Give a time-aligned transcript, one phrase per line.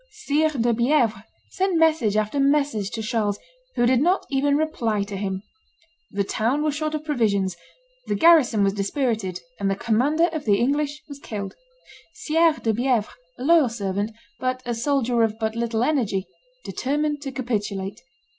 [0.09, 1.21] Sire de Bievres
[1.51, 3.37] sent message after message to Charles,
[3.75, 5.43] who did not even reply to him.
[6.09, 7.55] The town was short of provisions;
[8.07, 11.53] the garrison was dispirited; and the commander of the English was killed.
[12.15, 14.09] Sire de Bievres, a loyal servant,
[14.39, 16.25] but a soldier of but little energy,
[16.65, 18.01] determined to capitulate.